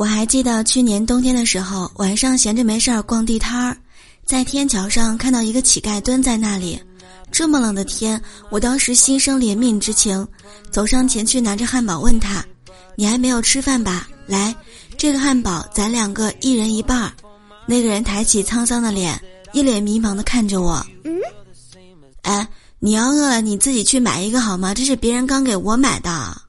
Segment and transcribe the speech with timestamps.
[0.00, 3.76] 我还记得去年冬天的时候，晚上闲着没事儿逛地摊儿，
[4.24, 6.80] 在天桥上看到一个乞丐蹲在那里。
[7.30, 8.18] 这么冷的天，
[8.48, 10.26] 我当时心生怜悯之情，
[10.70, 12.42] 走上前去拿着汉堡问他
[12.96, 14.08] ：“你还没有吃饭吧？
[14.26, 14.56] 来，
[14.96, 17.12] 这个汉堡咱两个一人一半儿。”
[17.68, 19.22] 那个人抬起沧桑的脸，
[19.52, 21.14] 一脸迷茫地看着我：“嗯，
[22.22, 22.48] 哎，
[22.78, 24.72] 你要饿了你自己去买一个好吗？
[24.72, 26.40] 这是别人刚给我买的。”